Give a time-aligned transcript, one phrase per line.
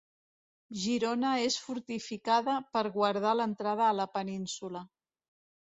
[0.83, 4.87] Girona és fortificada per guardar l'entrada a la península.